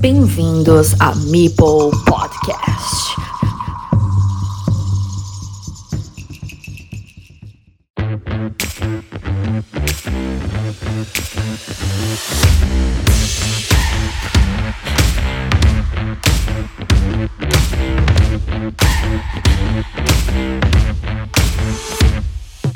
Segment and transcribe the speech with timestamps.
[0.00, 3.10] Bem-vindos a Meeple Podcast.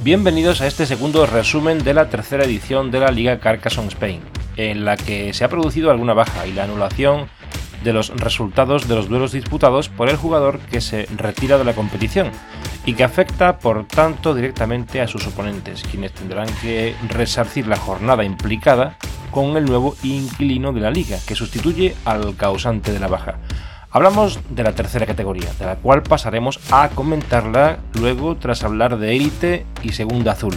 [0.03, 4.21] Bienvenidos a este segundo resumen de la tercera edición de la Liga Carcassonne Spain,
[4.57, 7.29] en la que se ha producido alguna baja y la anulación
[7.83, 11.75] de los resultados de los duelos disputados por el jugador que se retira de la
[11.75, 12.31] competición
[12.87, 18.25] y que afecta por tanto directamente a sus oponentes, quienes tendrán que resarcir la jornada
[18.25, 18.97] implicada
[19.31, 23.39] con el nuevo inquilino de la liga, que sustituye al causante de la baja.
[23.91, 29.15] Hablamos de la tercera categoría, de la cual pasaremos a comentarla luego tras hablar de
[29.15, 30.55] élite y segunda azul.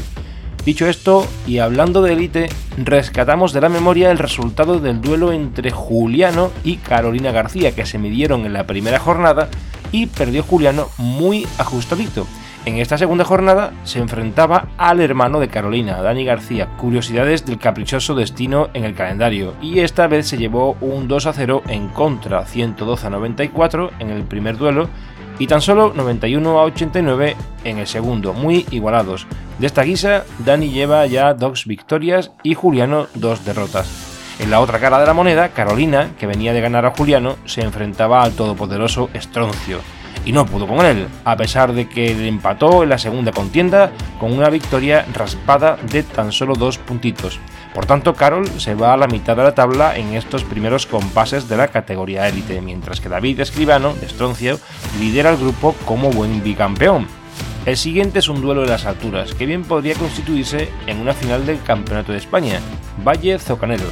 [0.66, 5.72] Dicho esto, y hablando de élite, rescatamos de la memoria el resultado del duelo entre
[5.72, 9.50] Juliano y Carolina García que se midieron en la primera jornada
[9.92, 12.28] y perdió Juliano muy ajustadito.
[12.66, 18.14] En esta segunda jornada se enfrentaba al hermano de Carolina, Dani García, curiosidades del caprichoso
[18.14, 22.46] destino en el calendario, y esta vez se llevó un 2 a 0 en contra,
[22.46, 24.90] 112 a 94 en el primer duelo
[25.40, 29.28] y tan solo 91 a 89 en el segundo, muy igualados.
[29.60, 33.88] De esta guisa, Dani lleva ya dos victorias y Juliano dos derrotas.
[34.40, 37.62] En la otra cara de la moneda, Carolina, que venía de ganar a Juliano, se
[37.62, 39.80] enfrentaba al todopoderoso Estroncio
[40.28, 44.34] y no pudo con él, a pesar de que empató en la segunda contienda con
[44.34, 47.40] una victoria raspada de tan solo dos puntitos.
[47.74, 51.48] Por tanto, Carol se va a la mitad de la tabla en estos primeros compases
[51.48, 54.60] de la categoría élite, mientras que David Escribano, de Stroncio,
[55.00, 57.08] lidera el grupo como buen bicampeón.
[57.66, 61.46] El siguiente es un duelo de las alturas, que bien podría constituirse en una final
[61.46, 62.60] del Campeonato de España,
[63.06, 63.86] Valle Zocanero,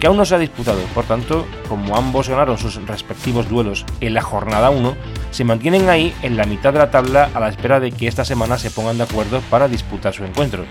[0.00, 0.80] que aún no se ha disputado.
[0.94, 4.96] Por tanto, como ambos ganaron sus respectivos duelos en la jornada 1,
[5.30, 8.24] se mantienen ahí en la mitad de la tabla a la espera de que esta
[8.24, 10.64] semana se pongan de acuerdo para disputar su encuentro.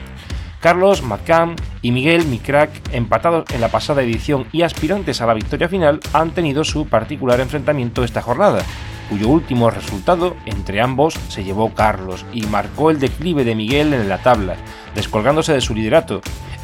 [0.60, 5.70] Carlos, McCann y Miguel Micrack, empatados en la pasada edición y aspirantes a la victoria
[5.70, 8.62] final, han tenido su particular enfrentamiento esta jornada,
[9.10, 14.10] cuyo último resultado entre ambos se llevó Carlos y marcó el declive de Miguel en
[14.10, 14.58] la tabla,
[14.96, 16.22] descolgándose de su liderato,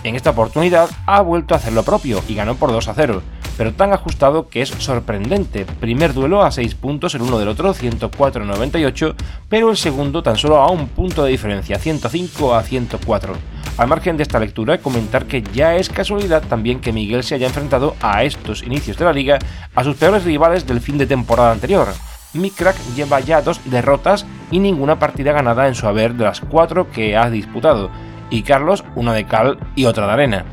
[0.09, 3.21] en esta oportunidad ha vuelto a hacer lo propio y ganó por 2 a 0,
[3.57, 5.65] pero tan ajustado que es sorprendente.
[5.79, 9.15] Primer duelo a 6 puntos el uno del otro, 104-98,
[9.49, 13.33] pero el segundo tan solo a un punto de diferencia, 105 a 104.
[13.77, 17.47] Al margen de esta lectura, comentar que ya es casualidad también que Miguel se haya
[17.47, 19.39] enfrentado a estos inicios de la liga
[19.73, 21.87] a sus peores rivales del fin de temporada anterior.
[22.33, 26.91] Mikrak lleva ya dos derrotas y ninguna partida ganada en su haber de las cuatro
[26.91, 27.89] que ha disputado
[28.29, 30.45] y Carlos una de cal y otra de arena.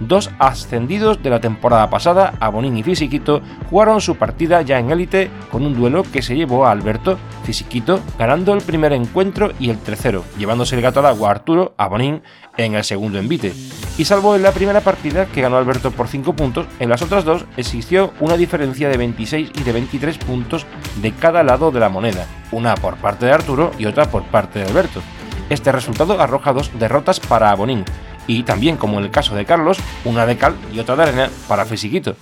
[0.00, 5.30] Dos ascendidos de la temporada pasada, Abonín y Fisiquito, jugaron su partida ya en élite
[5.52, 9.78] con un duelo que se llevó a Alberto Fisiquito ganando el primer encuentro y el
[9.78, 12.22] tercero, llevándose el gato al agua a Arturo Abonín
[12.56, 13.52] en el segundo envite.
[13.96, 17.24] Y salvo en la primera partida que ganó Alberto por 5 puntos, en las otras
[17.24, 20.66] dos existió una diferencia de 26 y de 23 puntos
[21.00, 24.58] de cada lado de la moneda, una por parte de Arturo y otra por parte
[24.58, 25.00] de Alberto.
[25.50, 27.84] Este resultado arroja dos derrotas para Abonín,
[28.26, 31.30] y también como en el caso de Carlos, una de cal y otra de arena
[31.48, 32.16] para Fisiquito.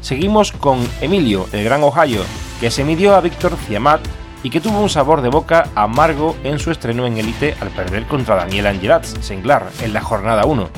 [0.00, 2.22] Seguimos con Emilio, el Gran Ohio,
[2.60, 4.00] que se midió a Víctor Ciamat
[4.42, 8.06] y que tuvo un sabor de boca amargo en su estreno en Elite al perder
[8.06, 10.68] contra Daniel Angelats Senglar en la jornada 1.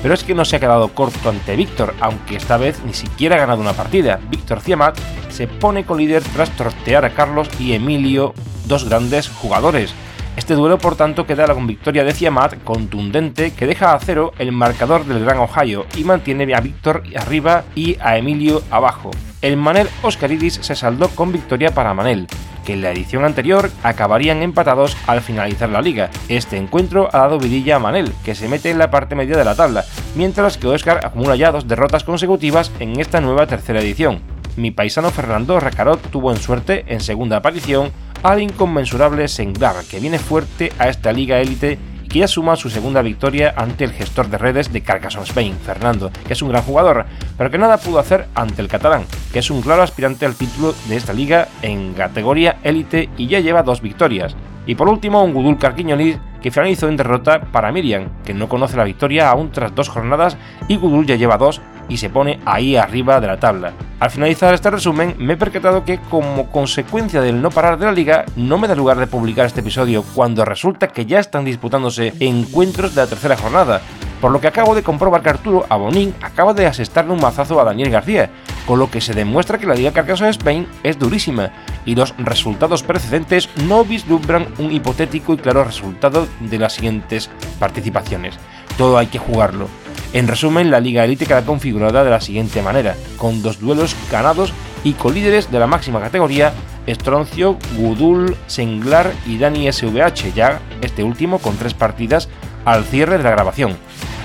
[0.00, 3.34] Pero es que no se ha quedado corto ante Víctor, aunque esta vez ni siquiera
[3.34, 4.20] ha ganado una partida.
[4.30, 4.96] Víctor Ciamat
[5.28, 8.32] se pone con líder tras tortear a Carlos y Emilio,
[8.66, 9.92] dos grandes jugadores,
[10.38, 14.52] este duelo, por tanto, queda con victoria de Ciamat contundente que deja a cero el
[14.52, 19.10] marcador del Gran Ohio y mantiene a Víctor arriba y a Emilio abajo.
[19.42, 22.28] El Manel Oscaridis se saldó con victoria para Manel,
[22.64, 26.08] que en la edición anterior acabarían empatados al finalizar la liga.
[26.28, 29.44] Este encuentro ha dado vidilla a Manel, que se mete en la parte media de
[29.44, 29.84] la tabla,
[30.14, 34.20] mientras que Oscar acumula ya dos derrotas consecutivas en esta nueva tercera edición.
[34.58, 37.92] Mi paisano Fernando Recarot tuvo en suerte en segunda aparición
[38.22, 42.70] al inconmensurable Senglar, que viene fuerte a esta liga élite y que ya suma su
[42.70, 46.62] segunda victoria ante el gestor de redes de Carcassonne Spain, Fernando, que es un gran
[46.62, 47.06] jugador,
[47.36, 50.74] pero que nada pudo hacer ante el catalán, que es un claro aspirante al título
[50.88, 54.36] de esta liga en categoría élite y ya lleva dos victorias.
[54.66, 58.76] Y por último, un Gudul Carquiñolis que finalizó en derrota para Miriam, que no conoce
[58.76, 60.36] la victoria aún tras dos jornadas
[60.68, 63.72] y Gudul ya lleva dos y se pone ahí arriba de la tabla.
[64.00, 67.92] Al finalizar este resumen, me he percatado que como consecuencia del no parar de la
[67.92, 72.12] liga, no me da lugar de publicar este episodio cuando resulta que ya están disputándose
[72.20, 73.80] encuentros de la tercera jornada,
[74.20, 77.64] por lo que acabo de comprobar que Arturo Abonín acaba de asestarle un mazazo a
[77.64, 78.30] Daniel García,
[78.66, 81.50] con lo que se demuestra que la Liga Carcassonne Spain es durísima
[81.84, 88.38] y los resultados precedentes no vislumbran un hipotético y claro resultado de las siguientes participaciones.
[88.76, 89.68] Todo hay que jugarlo.
[90.12, 94.52] En resumen, la Liga Elite queda configurada de la siguiente manera, con dos duelos ganados
[94.84, 96.52] y colíderes de la máxima categoría
[96.86, 102.28] Estroncio, Gudul, Senglar y Dani SVH, ya este último con tres partidas
[102.64, 103.76] al cierre de la grabación.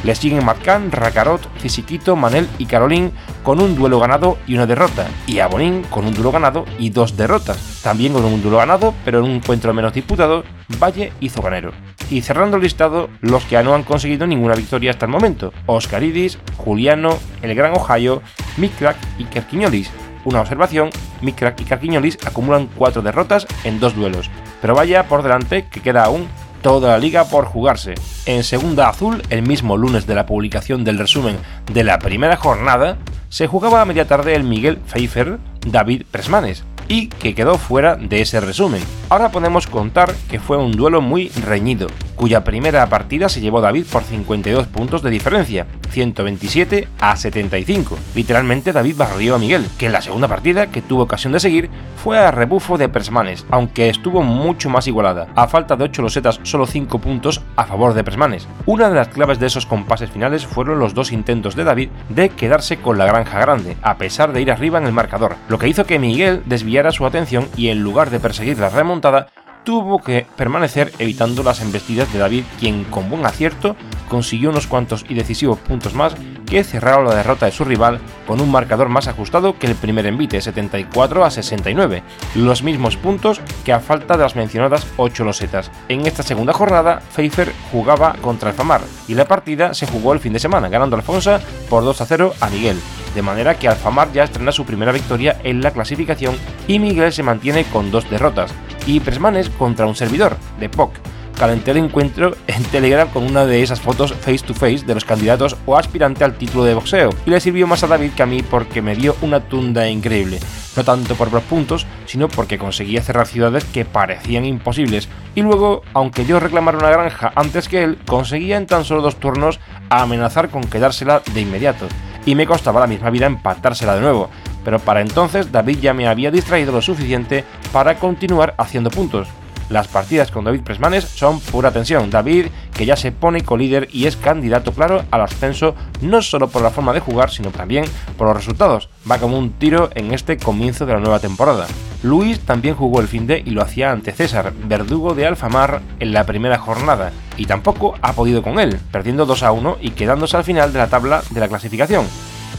[0.04, 5.08] Le siguen Matkan, Rakarot, Fisiquito, Manel y Caroline con un duelo ganado y una derrota,
[5.28, 7.82] y Abonín con un duelo ganado y dos derrotas.
[7.84, 10.44] También con un duelo ganado, pero en un encuentro menos disputado,
[10.82, 11.72] Valle y Zoganero.
[12.10, 16.38] Y cerrando el listado, los que no han conseguido ninguna victoria hasta el momento: Oscaridis,
[16.58, 18.22] Juliano, El Gran Ohio,
[18.58, 19.90] Mikrak y Kerquiñolis,
[20.26, 20.90] una observación,
[21.22, 24.30] Mikrak y Carquiñolis acumulan cuatro derrotas en dos duelos,
[24.62, 26.28] pero vaya por delante que queda aún
[26.62, 27.96] toda la liga por jugarse.
[28.26, 31.38] En segunda azul, el mismo lunes de la publicación del resumen
[31.72, 32.98] de la primera jornada,
[33.28, 38.22] se jugaba a media tarde el Miguel Pfeiffer David Presmanes, y que quedó fuera de
[38.22, 38.84] ese resumen.
[39.10, 41.88] Ahora podemos contar que fue un duelo muy reñido,
[42.24, 47.98] cuya primera partida se llevó David por 52 puntos de diferencia, 127 a 75.
[48.16, 51.70] Literalmente David barrió a Miguel, que en la segunda partida que tuvo ocasión de seguir
[52.02, 55.28] fue a rebufo de Persmanes, aunque estuvo mucho más igualada.
[55.36, 58.48] A falta de 8 losetas, solo 5 puntos a favor de Persmanes.
[58.66, 62.30] Una de las claves de esos compases finales fueron los dos intentos de David de
[62.30, 65.68] quedarse con la granja grande, a pesar de ir arriba en el marcador, lo que
[65.68, 69.28] hizo que Miguel desviara su atención y en lugar de perseguir la remontada,
[69.64, 73.76] tuvo que permanecer evitando las embestidas de David, quien con buen acierto
[74.10, 76.16] consiguió unos cuantos y decisivos puntos más
[76.46, 80.06] que cerraron la derrota de su rival con un marcador más ajustado que el primer
[80.06, 82.04] envite, 74 a 69,
[82.36, 85.72] los mismos puntos que a falta de las mencionadas 8 losetas.
[85.90, 90.20] En esta segunda jornada, Pfeiffer jugaba contra el Famar y la partida se jugó el
[90.20, 91.40] fin de semana, ganando Alfonso
[91.70, 92.80] por 2 a 0 a Miguel,
[93.16, 96.36] de manera que Alfamar ya estrena su primera victoria en la clasificación
[96.68, 98.54] y Miguel se mantiene con dos derrotas,
[98.86, 100.94] y Presmanes contra un servidor, de POC.
[101.38, 105.04] Calenté el encuentro en Telegram con una de esas fotos face to face de los
[105.04, 108.28] candidatos o aspirante al título de boxeo, y le sirvió más a David que a
[108.28, 110.40] mí porque me dio una tunda increíble,
[110.78, 115.82] no tanto por los puntos, sino porque conseguía cerrar ciudades que parecían imposibles, y luego,
[115.94, 119.60] aunque yo reclamara una granja antes que él, conseguía en tan solo dos turnos
[119.90, 121.88] amenazar con quedársela de inmediato
[122.26, 124.30] y me costaba la misma vida empatársela de nuevo,
[124.64, 129.28] pero para entonces David ya me había distraído lo suficiente para continuar haciendo puntos.
[129.70, 132.10] Las partidas con David Presmanes son pura tensión.
[132.10, 136.62] David, que ya se pone co-líder y es candidato claro al ascenso, no solo por
[136.62, 137.86] la forma de jugar, sino también
[138.18, 138.90] por los resultados.
[139.10, 141.66] Va como un tiro en este comienzo de la nueva temporada.
[142.04, 146.12] Luis también jugó el fin de y lo hacía ante César, verdugo de Alfamar, en
[146.14, 150.36] la primera jornada, y tampoco ha podido con él, perdiendo 2 a 1 y quedándose
[150.36, 152.06] al final de la tabla de la clasificación.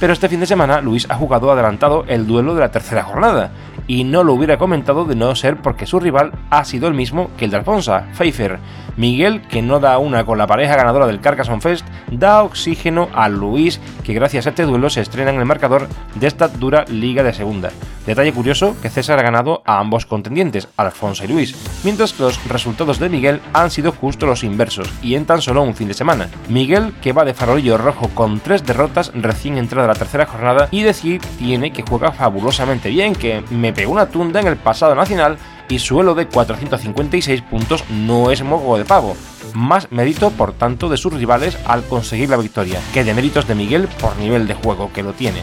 [0.04, 3.52] Pero este fin de semana Luis ha jugado adelantado el duelo de la tercera jornada,
[3.86, 7.30] y no lo hubiera comentado de no ser porque su rival ha sido el mismo
[7.38, 8.58] que el de Alfonso, Pfeiffer.
[8.96, 13.28] Miguel, que no da una con la pareja ganadora del Carcassonne Fest, da oxígeno a
[13.28, 17.22] Luis, que gracias a este duelo se estrena en el marcador de esta dura liga
[17.22, 17.70] de segunda.
[18.06, 22.44] Detalle curioso que César ha ganado a ambos contendientes, Alfonso y Luis, mientras que los
[22.48, 25.94] resultados de Miguel han sido justo los inversos, y en tan solo un fin de
[25.94, 26.28] semana.
[26.48, 30.82] Miguel, que va de farolillo rojo con tres derrotas recién entrada la tercera jornada, y
[30.82, 35.38] decir tiene que juega fabulosamente bien, que me pegó una tunda en el pasado nacional
[35.68, 39.16] y suelo de 456 puntos no es mogo de pavo.
[39.54, 43.54] Más mérito, por tanto, de sus rivales al conseguir la victoria, que de méritos de
[43.54, 45.40] Miguel por nivel de juego que lo tiene.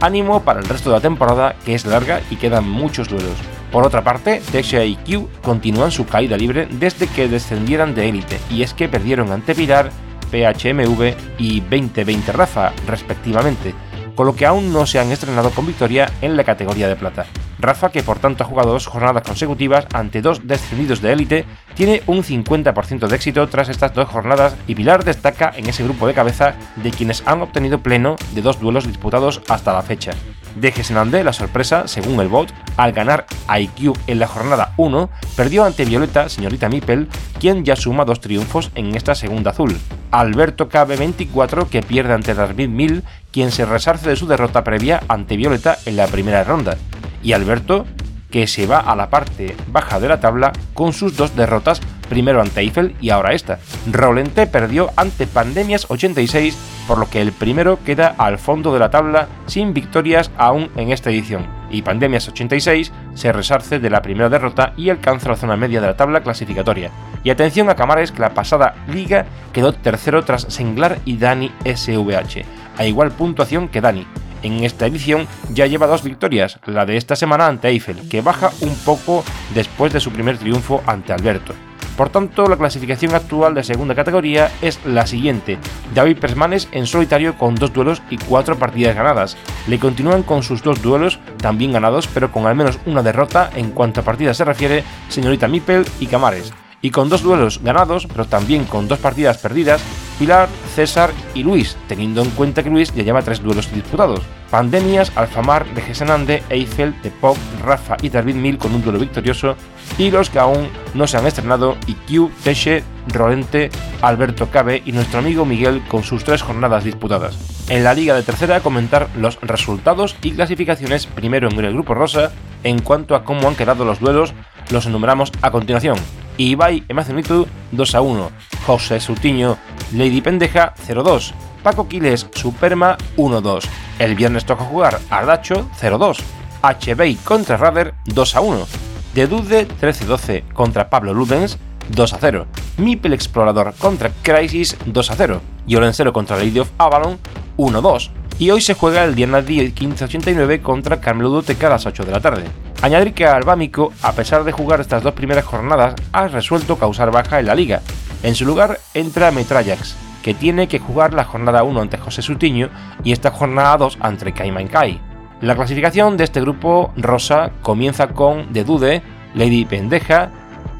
[0.00, 3.36] Ánimo para el resto de la temporada, que es larga y quedan muchos duelos.
[3.72, 8.38] Por otra parte, Texia y Q continúan su caída libre desde que descendieran de élite,
[8.50, 9.90] y es que perdieron ante Pilar,
[10.30, 13.74] PHMV y 2020 Rafa, respectivamente,
[14.14, 17.26] con lo que aún no se han estrenado con victoria en la categoría de plata.
[17.58, 21.44] Rafa, que por tanto ha jugado dos jornadas consecutivas ante dos descendidos de élite,
[21.74, 26.06] tiene un 50% de éxito tras estas dos jornadas y Pilar destaca en ese grupo
[26.06, 30.12] de cabeza de quienes han obtenido pleno de dos duelos disputados hasta la fecha.
[30.54, 33.26] De Gesenande, la sorpresa, según el bot, al ganar
[33.58, 37.08] IQ en la jornada 1, perdió ante Violeta, señorita Mipel,
[37.40, 39.76] quien ya suma dos triunfos en esta segunda azul.
[40.12, 45.36] Alberto KB24, que pierde ante David Mill, quien se resarce de su derrota previa ante
[45.36, 46.76] Violeta en la primera ronda
[47.24, 47.86] y Alberto,
[48.30, 52.40] que se va a la parte baja de la tabla con sus dos derrotas, primero
[52.40, 53.60] ante Eiffel y ahora esta.
[53.90, 58.90] Rolente perdió ante Pandemias 86, por lo que el primero queda al fondo de la
[58.90, 61.46] tabla sin victorias aún en esta edición.
[61.70, 65.86] Y Pandemias 86 se resarce de la primera derrota y alcanza la zona media de
[65.86, 66.90] la tabla clasificatoria.
[67.22, 72.44] Y atención a Camares que la pasada liga quedó tercero tras Senglar y Dani SVH,
[72.76, 74.06] a igual puntuación que Dani,
[74.44, 78.52] en esta edición ya lleva dos victorias, la de esta semana ante Eiffel, que baja
[78.60, 79.24] un poco
[79.54, 81.54] después de su primer triunfo ante Alberto.
[81.96, 85.58] Por tanto, la clasificación actual de segunda categoría es la siguiente.
[85.94, 89.36] David Persmanes en solitario con dos duelos y cuatro partidas ganadas.
[89.68, 93.70] Le continúan con sus dos duelos también ganados, pero con al menos una derrota en
[93.70, 96.52] cuanto a partidas se refiere, señorita Mipel y Camares.
[96.82, 99.80] Y con dos duelos ganados, pero también con dos partidas perdidas,
[100.18, 104.20] Pilar, César y Luis, teniendo en cuenta que Luis ya lleva tres duelos disputados.
[104.50, 109.56] Pandemias, Alfamar, de Gesenande, Eiffel, Tepoc, Rafa y David Mil con un duelo victorioso,
[109.98, 115.18] y los que aún no se han estrenado, IQ, Teche, Rolente, Alberto Cabe y nuestro
[115.18, 117.64] amigo Miguel con sus tres jornadas disputadas.
[117.68, 122.30] En la liga de tercera comentar los resultados y clasificaciones primero en el grupo rosa,
[122.62, 124.34] en cuanto a cómo han quedado los duelos,
[124.70, 125.96] los enumeramos a continuación.
[126.36, 128.30] Ibai Emacenitu 2 a 1,
[128.66, 129.56] José Sutiño,
[129.92, 133.64] Lady Pendeja 0-2, Paco Quiles Superma 1-2.
[133.98, 136.18] El viernes toca jugar Ardacho 0-2,
[136.62, 138.66] HB contra Rader 2 a 1,
[139.14, 141.58] Dedude 13-12 contra Pablo Ludens
[141.90, 142.46] 2 a 0,
[142.78, 147.18] Mipel Explorador contra Crisis 2 a 0, Yolensero contra Lady of Avalon
[147.56, 148.10] 1-2.
[148.38, 152.44] Y hoy se juega el Diana 1589 contra Carmelo a las 8 de la tarde.
[152.82, 157.40] Añadir que Albámico, a pesar de jugar estas dos primeras jornadas, ha resuelto causar baja
[157.40, 157.80] en la liga.
[158.22, 162.70] En su lugar entra Metrallax, que tiene que jugar la jornada 1 ante José Sutiño
[163.04, 165.00] y esta jornada 2 ante Cayman Kai.
[165.40, 169.02] La clasificación de este grupo rosa comienza con The Dude,
[169.34, 170.30] Lady Pendeja,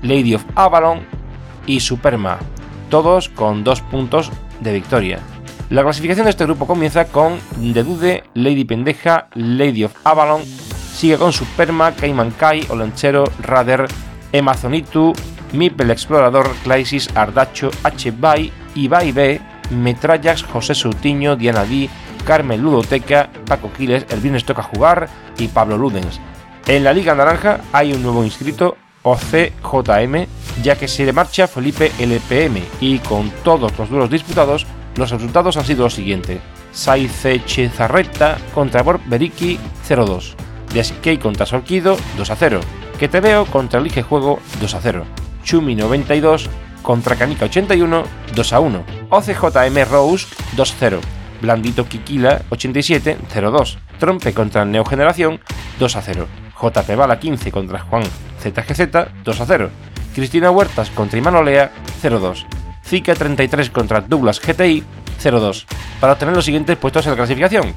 [0.02, 1.00] Lady of Avalon
[1.66, 2.38] y Superma,
[2.88, 5.18] todos con dos puntos de victoria.
[5.68, 7.38] La clasificación de este grupo comienza con
[7.74, 10.42] The Dude, Lady Pendeja, Lady of Avalon,
[10.94, 13.86] sigue con Superma, Cayman Kai, Olenchero, Radar,
[14.32, 15.12] Amazonitu,
[15.52, 21.88] Mipel Explorador, Crisis, Ardacho, H-Bay, Ibai B, Metrallax, José Sutiño, Diana D,
[22.24, 25.08] Carmen Ludoteca, Paco Quiles, El Viernes Toca Jugar
[25.38, 26.20] y Pablo Ludens.
[26.66, 30.26] En la Liga Naranja hay un nuevo inscrito, OCJM,
[30.62, 35.56] ya que se le marcha Felipe LPM y con todos los duelos disputados, los resultados
[35.56, 36.40] han sido los siguientes.
[36.72, 40.53] Saice Chezarreta contra Borberiki 0-2.
[40.74, 42.60] Deskey contra Solquido 2-0.
[42.98, 45.04] Que te veo contra Elige Juego 2-0.
[45.44, 46.50] Chumi 92
[46.82, 48.04] contra Canica 81
[48.34, 48.82] 2-1.
[49.08, 50.26] OCJM Rose
[50.56, 50.98] 2-0.
[51.40, 53.78] Blandito Kikila 87 0-2.
[53.98, 55.40] Trompe contra Neogeneración
[55.80, 56.26] 2-0.
[56.60, 58.02] JP Bala 15 contra Juan
[58.42, 58.80] ZGZ
[59.24, 59.68] 2-0.
[60.14, 61.70] Cristina Huertas contra Imanolea
[62.02, 62.46] 0-2.
[62.84, 64.84] Zika 33 contra Douglas GTI
[65.22, 65.64] 0-2,
[66.00, 67.74] para obtener los siguientes puestos en la clasificación.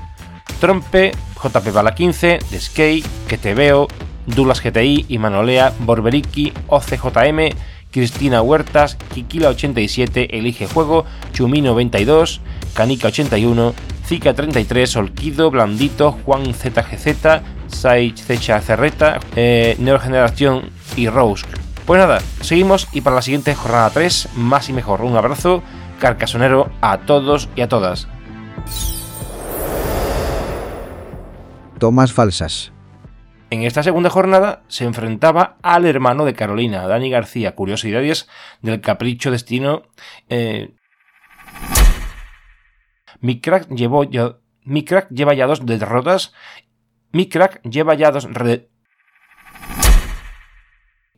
[0.60, 1.12] Trompe,
[1.42, 3.88] JP Bala 15, Skate, Que Te Veo,
[4.26, 7.50] Douglas GTI, Imanolea, Borberiki, OCJM,
[7.92, 12.42] Cristina Huertas, Kikila 87, Elige Juego, Chumi 92,
[12.74, 13.74] Canica 81,
[14.06, 21.46] Zika 33, Olquido, Blandito, Juan ZGZ, Saich Cecha Cerreta, eh, Neogeneración y Rose.
[21.86, 25.02] Pues nada, seguimos y para la siguiente jornada 3, más y mejor.
[25.02, 25.64] Un abrazo
[26.00, 28.08] carcasonero a todos y a todas.
[31.80, 32.72] Tomas falsas.
[33.50, 37.56] En esta segunda jornada se enfrentaba al hermano de Carolina, Dani García.
[37.56, 38.28] Curiosidades
[38.62, 39.84] del capricho destino.
[40.28, 40.74] Eh,
[43.22, 44.06] mi crack lleva
[45.34, 46.34] ya dos derrotas.
[47.12, 48.28] Mi crack lleva ya dos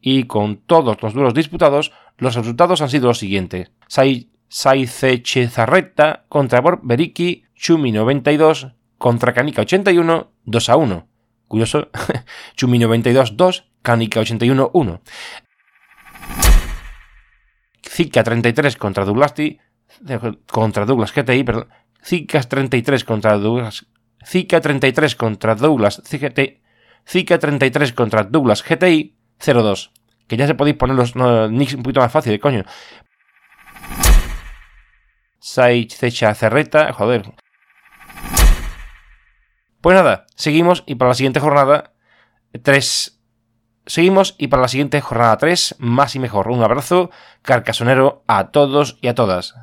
[0.02, 3.72] y con todos los duelos disputados, los resultados han sido los siguientes.
[3.88, 8.68] Saice Chezarreta contra Borberiki, Chumi 92
[9.00, 11.10] contra Canica 81, 2 a 1.
[11.48, 11.90] Curioso,
[12.56, 15.02] Chumi 92 2, Canica 81 1.
[17.90, 19.60] Zika 33 contra Douglasti,
[20.52, 21.70] contra Douglas GTI, perdón.
[22.06, 23.88] Zika 33 contra Douglas
[24.26, 26.62] Zika 33 contra Douglas CGT,
[27.08, 29.92] Zika 33 contra Douglas GTI 02.
[30.28, 32.64] Que ya se podéis poner los nicks un poquito más fáciles, coño.
[35.40, 37.34] Sage Cecha Cerreta, joder.
[39.82, 41.94] Pues nada, seguimos y para la siguiente jornada
[42.62, 43.20] 3
[43.90, 46.50] Seguimos y para la siguiente jornada 3, más y mejor.
[46.50, 47.10] Un abrazo
[47.42, 49.56] carcasonero a todos y a todas.